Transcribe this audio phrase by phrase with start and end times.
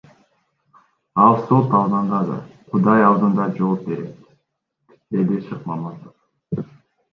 [1.25, 2.39] Ал сот алдында да,
[2.73, 4.27] Кудай алдында да жооп берет,—
[5.17, 6.69] деди Шыкмаматов.